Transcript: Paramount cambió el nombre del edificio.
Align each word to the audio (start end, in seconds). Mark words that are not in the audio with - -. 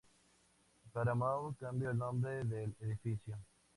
Paramount 0.91 1.55
cambió 1.59 1.91
el 1.91 1.97
nombre 1.99 2.43
del 2.43 2.75
edificio. 2.79 3.37